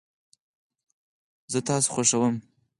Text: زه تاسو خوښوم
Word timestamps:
زه 1.51 1.59
تاسو 1.67 1.87
خوښوم 1.93 2.35